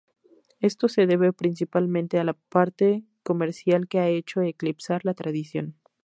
[0.61, 5.75] Esto se debe principalmente a la parte comercial que ha hecho eclipsar la tradición.